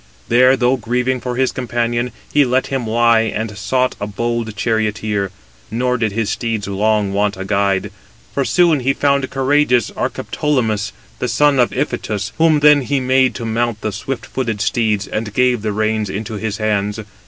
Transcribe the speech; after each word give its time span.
There, 0.29 0.57
though 0.57 0.77
grieving 0.77 1.21
for 1.21 1.35
his 1.35 1.51
companion, 1.51 2.11
he 2.33 2.43
let 2.43 2.65
him 2.73 2.87
lie, 2.87 3.19
and 3.19 3.55
sought 3.55 3.95
a 4.01 4.07
bold 4.07 4.55
charioteer: 4.55 5.29
nor 5.69 5.95
did 5.99 6.11
his 6.11 6.31
steeds 6.31 6.67
long 6.67 7.13
want 7.13 7.37
a 7.37 7.45
guide; 7.45 7.91
for 8.33 8.43
soon 8.43 8.79
he 8.79 8.93
found 8.93 9.29
courageous 9.29 9.91
Archeptolemus, 9.91 10.91
the 11.19 11.27
son 11.27 11.59
of 11.59 11.71
Iphitus, 11.71 12.31
whom 12.39 12.61
then 12.61 12.81
he 12.81 12.99
made 12.99 13.35
to 13.35 13.45
mount 13.45 13.81
the 13.81 13.91
swift 13.91 14.25
footed 14.25 14.59
steeds, 14.59 15.05
and 15.05 15.35
gave 15.35 15.61
the 15.61 15.71
reins 15.71 16.09
into 16.09 16.33
his 16.33 16.57
hands. 16.57 16.99